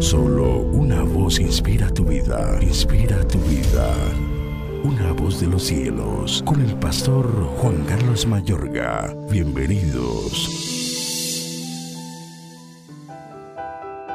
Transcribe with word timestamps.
Solo 0.00 0.60
una 0.60 1.02
voz 1.02 1.40
inspira 1.40 1.90
tu 1.90 2.04
vida, 2.04 2.56
inspira 2.60 3.18
tu 3.26 3.38
vida. 3.40 3.92
Una 4.84 5.10
voz 5.10 5.40
de 5.40 5.48
los 5.48 5.64
cielos, 5.64 6.40
con 6.46 6.60
el 6.60 6.72
pastor 6.76 7.26
Juan 7.56 7.84
Carlos 7.84 8.24
Mayorga. 8.24 9.12
Bienvenidos. 9.28 10.48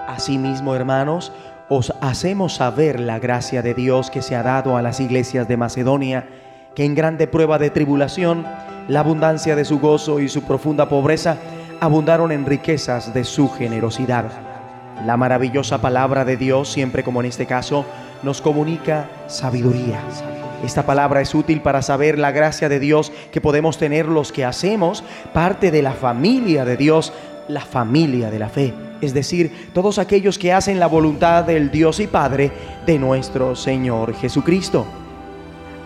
Asimismo, 0.07 0.73
hermanos, 0.73 1.33
os 1.67 1.93
hacemos 1.99 2.55
saber 2.55 3.01
la 3.01 3.19
gracia 3.19 3.61
de 3.61 3.73
Dios 3.73 4.09
que 4.09 4.21
se 4.21 4.37
ha 4.37 4.43
dado 4.43 4.77
a 4.77 4.81
las 4.81 5.01
iglesias 5.01 5.49
de 5.49 5.57
Macedonia, 5.57 6.29
que 6.75 6.85
en 6.85 6.95
grande 6.95 7.27
prueba 7.27 7.59
de 7.59 7.71
tribulación, 7.71 8.45
la 8.87 9.01
abundancia 9.01 9.57
de 9.57 9.65
su 9.65 9.79
gozo 9.79 10.21
y 10.21 10.29
su 10.29 10.43
profunda 10.43 10.87
pobreza 10.87 11.35
abundaron 11.81 12.31
en 12.31 12.45
riquezas 12.45 13.13
de 13.13 13.25
su 13.25 13.49
generosidad. 13.49 14.52
La 15.05 15.17
maravillosa 15.17 15.81
palabra 15.81 16.23
de 16.23 16.37
Dios, 16.37 16.71
siempre 16.71 17.03
como 17.03 17.19
en 17.19 17.25
este 17.25 17.45
caso, 17.45 17.85
nos 18.23 18.41
comunica 18.41 19.09
sabiduría. 19.27 19.99
Esta 20.63 20.85
palabra 20.85 21.19
es 21.19 21.35
útil 21.35 21.59
para 21.59 21.81
saber 21.81 22.17
la 22.17 22.31
gracia 22.31 22.69
de 22.69 22.79
Dios 22.79 23.11
que 23.33 23.41
podemos 23.41 23.77
tener 23.77 24.05
los 24.07 24.31
que 24.31 24.45
hacemos 24.45 25.03
parte 25.33 25.71
de 25.71 25.81
la 25.81 25.91
familia 25.91 26.63
de 26.63 26.77
Dios, 26.77 27.11
la 27.49 27.59
familia 27.59 28.31
de 28.31 28.39
la 28.39 28.47
fe, 28.47 28.73
es 29.01 29.13
decir, 29.13 29.71
todos 29.73 29.99
aquellos 29.99 30.39
que 30.39 30.53
hacen 30.53 30.79
la 30.79 30.87
voluntad 30.87 31.43
del 31.43 31.69
Dios 31.69 31.99
y 31.99 32.07
Padre 32.07 32.53
de 32.85 32.97
nuestro 32.97 33.57
Señor 33.57 34.15
Jesucristo. 34.15 34.85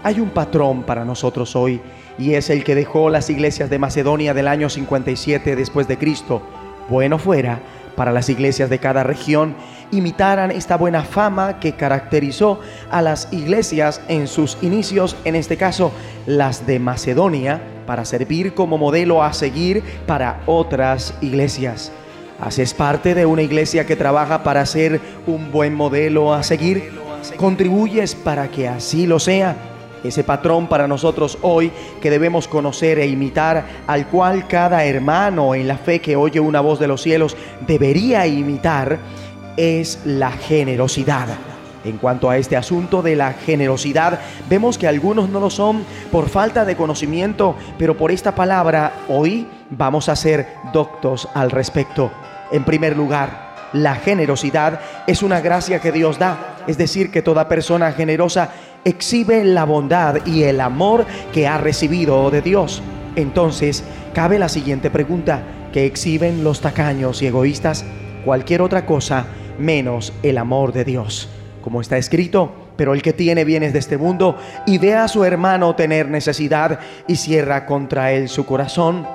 Hay 0.03 0.20
un 0.20 0.30
patrón 0.30 0.84
para 0.84 1.03
nosotros 1.03 1.55
hoy 1.55 1.81
y 2.20 2.36
es 2.36 2.52
el 2.52 2.63
que 2.63 2.75
dejó 2.75 3.09
las 3.09 3.31
iglesias 3.31 3.72
de 3.72 3.80
Macedonia 3.80 4.36
del 4.36 4.47
año 4.47 4.70
57 4.70 5.55
después 5.55 5.88
de 5.88 5.97
Cristo. 5.97 6.44
Bueno 6.88 7.17
fuera 7.17 7.59
para 7.97 8.11
las 8.11 8.29
iglesias 8.29 8.69
de 8.69 8.77
cada 8.77 9.03
región 9.03 9.55
imitaran 9.91 10.51
esta 10.51 10.77
buena 10.77 11.03
fama 11.03 11.59
que 11.59 11.73
caracterizó 11.73 12.59
a 12.91 13.01
las 13.01 13.27
iglesias 13.33 14.02
en 14.08 14.27
sus 14.27 14.58
inicios, 14.61 15.17
en 15.25 15.35
este 15.35 15.58
caso 15.58 15.91
las 16.27 16.67
de 16.67 16.77
Macedonia, 16.77 17.59
para 17.88 18.05
servir 18.05 18.53
como 18.53 18.77
modelo 18.77 19.23
a 19.23 19.33
seguir 19.33 19.83
para 20.05 20.41
otras 20.45 21.16
iglesias. 21.22 21.91
¿Haces 22.39 22.75
parte 22.75 23.16
de 23.16 23.25
una 23.25 23.41
iglesia 23.41 23.88
que 23.88 23.95
trabaja 23.95 24.44
para 24.44 24.63
ser 24.67 25.02
un 25.25 25.52
buen 25.52 25.73
modelo 25.73 26.35
a 26.35 26.44
seguir? 26.44 26.91
¿Contribuyes 27.35 28.13
para 28.13 28.47
que 28.50 28.67
así 28.67 29.07
lo 29.07 29.17
sea? 29.19 29.55
Ese 30.03 30.23
patrón 30.23 30.67
para 30.67 30.88
nosotros 30.88 31.38
hoy 31.42 31.72
que 32.02 32.09
debemos 32.09 32.48
conocer 32.48 33.00
e 33.00 33.08
imitar, 33.08 33.66
al 33.88 34.08
cual 34.08 34.48
cada 34.48 34.84
hermano 34.86 35.56
en 35.56 35.67
la 35.67 35.78
fe 35.78 36.00
que 36.00 36.16
oye 36.16 36.40
una 36.40 36.62
voz 36.62 36.80
de 36.80 36.88
los 36.88 37.02
cielos 37.02 37.36
debería 37.66 38.28
imitar, 38.28 39.00
es 39.58 40.00
la 40.06 40.31
generosidad. 40.31 41.28
En 41.84 41.98
cuanto 41.98 42.30
a 42.30 42.38
este 42.38 42.58
asunto 42.58 43.02
de 43.02 43.16
la 43.16 43.34
generosidad, 43.34 44.20
vemos 44.50 44.78
que 44.78 44.88
algunos 44.88 45.30
no 45.30 45.40
lo 45.40 45.50
son 45.50 45.86
por 46.12 46.28
falta 46.28 46.66
de 46.66 46.75
conocimiento, 46.75 47.56
pero 47.78 47.95
por 47.95 48.12
esta 48.12 48.36
palabra 48.36 48.92
hoy 49.08 49.48
vamos 49.70 50.09
a 50.09 50.16
ser 50.16 50.48
doctos 50.73 51.30
al 51.34 51.50
respecto. 51.50 52.12
En 52.52 52.66
primer 52.66 52.95
lugar, 52.98 53.48
la 53.73 53.95
generosidad 53.95 54.80
es 55.08 55.23
una 55.23 55.42
gracia 55.42 55.80
que 55.80 55.92
Dios 55.92 56.20
da, 56.20 56.58
es 56.68 56.78
decir, 56.78 57.12
que 57.12 57.22
toda 57.22 57.48
persona 57.48 57.92
generosa 57.92 58.52
exhibe 58.88 59.43
la 59.43 59.66
bondad 59.66 60.25
y 60.25 60.43
el 60.43 60.61
amor 60.61 61.05
que 61.33 61.45
ha 61.45 61.57
recibido 61.57 62.31
de 62.31 62.41
Dios. 62.41 62.81
Entonces, 63.16 63.83
cabe 64.13 64.39
la 64.39 64.47
siguiente 64.47 64.89
pregunta, 64.89 65.44
¿qué 65.73 65.85
exhiben 65.85 66.44
los 66.44 66.61
tacaños 66.61 67.21
y 67.21 67.27
egoístas? 67.27 67.83
Cualquier 68.23 68.61
otra 68.61 68.85
cosa 68.85 69.25
menos 69.59 70.13
el 70.23 70.38
amor 70.38 70.71
de 70.71 70.85
Dios. 70.85 71.27
Como 71.61 71.81
está 71.81 71.97
escrito, 71.97 72.53
pero 72.77 72.94
el 72.94 73.02
que 73.02 73.11
tiene 73.11 73.44
bienes 73.44 73.73
de 73.73 73.79
este 73.79 73.97
mundo 73.97 74.38
y 74.66 74.77
ve 74.77 74.95
a 74.95 75.09
su 75.09 75.25
hermano 75.25 75.75
tener 75.75 76.07
necesidad 76.07 76.79
y 77.07 77.17
cierra 77.17 77.66
contra 77.66 78.13
él 78.13 78.29
su 78.29 78.45
corazón, 78.45 79.06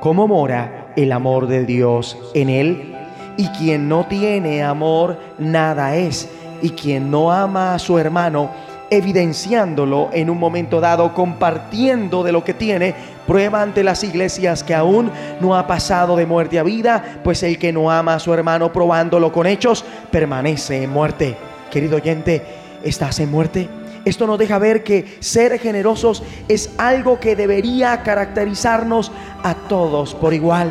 ¿cómo 0.00 0.28
mora 0.28 0.92
el 0.96 1.10
amor 1.10 1.48
de 1.48 1.64
Dios 1.64 2.16
en 2.34 2.48
él? 2.48 2.94
Y 3.36 3.48
quien 3.48 3.88
no 3.88 4.06
tiene 4.06 4.62
amor, 4.62 5.18
nada 5.38 5.96
es. 5.96 6.28
Y 6.62 6.70
quien 6.70 7.10
no 7.10 7.32
ama 7.32 7.74
a 7.74 7.78
su 7.78 7.98
hermano, 7.98 8.50
evidenciándolo 8.90 10.10
en 10.12 10.30
un 10.30 10.38
momento 10.38 10.80
dado, 10.80 11.12
compartiendo 11.14 12.22
de 12.22 12.32
lo 12.32 12.44
que 12.44 12.54
tiene, 12.54 12.94
prueba 13.26 13.62
ante 13.62 13.82
las 13.82 14.04
iglesias 14.04 14.62
que 14.62 14.74
aún 14.74 15.10
no 15.40 15.56
ha 15.56 15.66
pasado 15.66 16.16
de 16.16 16.26
muerte 16.26 16.58
a 16.58 16.62
vida, 16.62 17.20
pues 17.24 17.42
el 17.42 17.58
que 17.58 17.72
no 17.72 17.90
ama 17.90 18.14
a 18.14 18.20
su 18.20 18.32
hermano 18.32 18.72
probándolo 18.72 19.32
con 19.32 19.46
hechos, 19.46 19.84
permanece 20.10 20.82
en 20.82 20.90
muerte. 20.90 21.36
Querido 21.70 21.96
oyente, 21.96 22.42
¿estás 22.84 23.18
en 23.20 23.30
muerte? 23.30 23.68
Esto 24.04 24.28
nos 24.28 24.38
deja 24.38 24.58
ver 24.58 24.84
que 24.84 25.16
ser 25.18 25.58
generosos 25.58 26.22
es 26.46 26.70
algo 26.78 27.18
que 27.18 27.34
debería 27.34 28.02
caracterizarnos 28.04 29.10
a 29.42 29.54
todos 29.54 30.14
por 30.14 30.32
igual. 30.32 30.70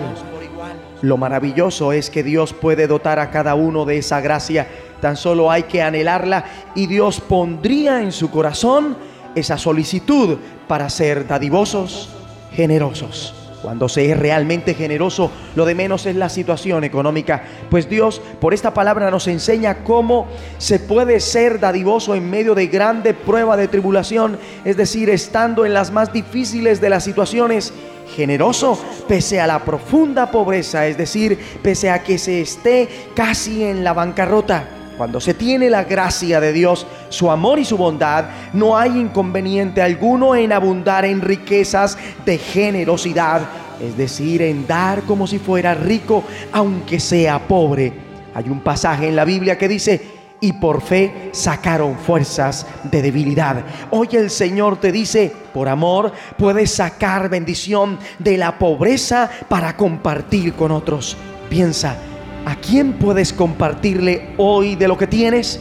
Lo 1.02 1.18
maravilloso 1.18 1.92
es 1.92 2.09
que 2.09 2.24
Dios 2.24 2.54
puede 2.54 2.88
dotar 2.88 3.20
a 3.20 3.30
cada 3.30 3.54
uno 3.54 3.84
de 3.84 3.98
esa 3.98 4.22
gracia 4.22 4.68
Tan 5.01 5.17
solo 5.17 5.51
hay 5.51 5.63
que 5.63 5.81
anhelarla 5.81 6.45
y 6.75 6.88
Dios 6.88 7.22
pondría 7.22 8.01
en 8.01 8.11
su 8.11 8.29
corazón 8.31 8.97
esa 9.35 9.57
solicitud 9.57 10.38
para 10.67 10.89
ser 10.89 11.28
dadivosos, 11.28 12.09
generosos. 12.53 13.33
Cuando 13.61 13.89
se 13.89 14.11
es 14.11 14.19
realmente 14.19 14.75
generoso, 14.75 15.31
lo 15.56 15.66
de 15.66 15.73
menos 15.73 16.06
es 16.06 16.16
la 16.16 16.29
situación 16.29 16.83
económica, 16.83 17.45
pues 17.72 17.89
Dios 17.89 18.22
por 18.39 18.53
esta 18.53 18.75
palabra 18.75 19.09
nos 19.09 19.28
enseña 19.28 19.83
cómo 19.83 20.28
se 20.59 20.78
puede 20.79 21.19
ser 21.19 21.59
dadivoso 21.59 22.13
en 22.13 22.29
medio 22.29 22.53
de 22.53 22.67
grande 22.67 23.16
prueba 23.16 23.57
de 23.57 23.67
tribulación, 23.67 24.38
es 24.66 24.77
decir, 24.77 25.09
estando 25.09 25.66
en 25.66 25.73
las 25.73 25.91
más 25.91 26.13
difíciles 26.13 26.79
de 26.79 26.91
las 26.91 27.06
situaciones, 27.06 27.73
generoso 28.16 28.79
pese 29.07 29.41
a 29.41 29.47
la 29.47 29.66
profunda 29.66 30.29
pobreza, 30.29 30.85
es 30.85 30.95
decir, 30.95 31.39
pese 31.63 31.89
a 31.89 32.03
que 32.03 32.19
se 32.19 32.41
esté 32.41 32.88
casi 33.16 33.63
en 33.63 33.83
la 33.83 33.94
bancarrota. 33.94 34.75
Cuando 34.97 35.19
se 35.19 35.33
tiene 35.33 35.69
la 35.69 35.83
gracia 35.83 36.39
de 36.39 36.53
Dios, 36.53 36.88
su 37.09 37.29
amor 37.29 37.59
y 37.59 37.66
su 37.66 37.78
bondad, 37.78 38.25
no 38.53 38.78
hay 38.78 38.97
inconveniente 38.97 39.81
alguno 39.81 40.35
en 40.35 40.53
abundar 40.53 41.03
en 41.03 41.22
riquezas 41.22 41.97
de 42.25 42.38
generosidad, 42.38 43.41
es 43.81 43.97
decir, 43.97 44.41
en 44.41 44.66
dar 44.66 45.01
como 45.01 45.28
si 45.28 45.38
fuera 45.38 45.73
rico, 45.73 46.23
aunque 46.53 47.00
sea 47.00 47.39
pobre. 47.39 47.91
Hay 48.33 48.50
un 48.50 48.61
pasaje 48.61 49.09
en 49.09 49.17
la 49.17 49.25
Biblia 49.25 49.57
que 49.57 49.67
dice, 49.67 50.16
y 50.39 50.53
por 50.53 50.81
fe 50.81 51.29
sacaron 51.31 51.97
fuerzas 51.97 52.66
de 52.83 53.01
debilidad. 53.01 53.63
Hoy 53.91 54.09
el 54.13 54.29
Señor 54.29 54.77
te 54.77 54.91
dice, 54.91 55.31
por 55.53 55.67
amor 55.67 56.13
puedes 56.38 56.72
sacar 56.72 57.29
bendición 57.29 57.97
de 58.19 58.38
la 58.38 58.57
pobreza 58.57 59.29
para 59.50 59.75
compartir 59.75 60.53
con 60.53 60.72
otros. 60.72 61.17
Piensa, 61.50 61.97
¿A 62.45 62.56
quién 62.57 62.94
puedes 62.94 63.33
compartirle 63.33 64.35
hoy 64.38 64.75
de 64.75 64.88
lo 64.88 64.97
que 64.97 65.07
tienes? 65.07 65.59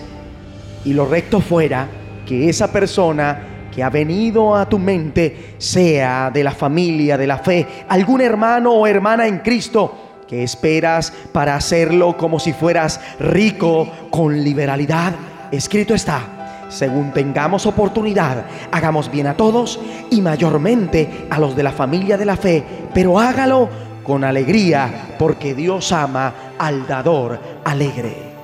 Y 0.84 0.92
lo 0.92 1.06
recto 1.06 1.40
fuera 1.40 1.88
que 2.26 2.50
esa 2.50 2.70
persona 2.70 3.68
que 3.74 3.82
ha 3.82 3.88
venido 3.88 4.54
a 4.54 4.68
tu 4.68 4.78
mente 4.78 5.54
sea 5.56 6.30
de 6.30 6.44
la 6.44 6.50
familia, 6.50 7.16
de 7.16 7.26
la 7.26 7.38
fe, 7.38 7.66
algún 7.88 8.20
hermano 8.20 8.72
o 8.72 8.86
hermana 8.86 9.26
en 9.26 9.38
Cristo 9.38 10.22
que 10.28 10.42
esperas 10.42 11.10
para 11.32 11.56
hacerlo 11.56 12.18
como 12.18 12.38
si 12.38 12.52
fueras 12.52 13.00
rico 13.18 13.88
con 14.10 14.44
liberalidad. 14.44 15.14
Escrito 15.50 15.94
está, 15.94 16.66
según 16.68 17.12
tengamos 17.12 17.64
oportunidad, 17.64 18.44
hagamos 18.70 19.10
bien 19.10 19.26
a 19.26 19.36
todos 19.38 19.80
y 20.10 20.20
mayormente 20.20 21.26
a 21.30 21.38
los 21.38 21.56
de 21.56 21.62
la 21.62 21.72
familia 21.72 22.18
de 22.18 22.26
la 22.26 22.36
fe, 22.36 22.62
pero 22.92 23.18
hágalo 23.18 23.70
con 24.04 24.22
alegría, 24.22 25.14
porque 25.18 25.54
Dios 25.54 25.90
ama 25.90 26.32
al 26.58 26.86
dador 26.86 27.38
alegre. 27.64 28.34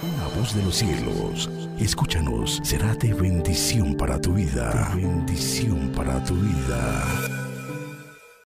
Una 0.00 0.28
voz 0.36 0.54
de 0.54 0.62
los 0.62 0.76
cielos, 0.76 1.50
escúchanos, 1.78 2.60
será 2.62 2.94
de 2.94 3.12
bendición 3.12 3.96
para 3.96 4.20
tu 4.20 4.34
vida. 4.34 4.92
bendición 4.94 5.90
para 5.94 6.22
tu 6.22 6.34
vida. 6.34 7.37